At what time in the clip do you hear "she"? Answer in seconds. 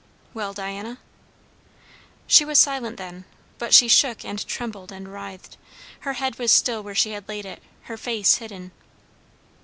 2.25-2.43, 3.71-3.87, 6.95-7.11